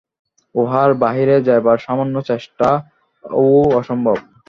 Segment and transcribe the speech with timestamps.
[0.55, 4.17] উহার বাহিরে যাইবার সামান্য চেষ্টাও অসম্ভব।